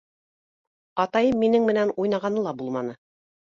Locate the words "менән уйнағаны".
1.69-2.47